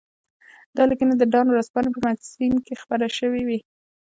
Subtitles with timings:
[0.75, 3.59] دا لیکنې د ډان ورځپاڼې په مګزین کې خپرې شوې وې.